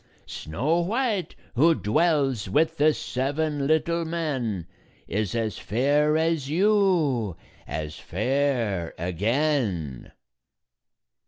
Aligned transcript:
Snow 0.25 0.79
White, 0.79 1.35
who 1.53 1.75
dwells 1.75 2.49
with 2.49 2.77
the 2.77 2.91
seven 2.91 3.67
little 3.67 4.03
men, 4.03 4.65
Is 5.07 5.35
as 5.35 5.59
fair 5.59 6.17
as 6.17 6.49
you, 6.49 7.37
as 7.67 7.99
fair 7.99 8.95
again." 8.97 10.11